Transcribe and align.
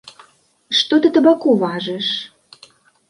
Што 0.77 0.99
ты 1.05 1.11
табаку 1.17 1.49
важыш? 1.65 2.07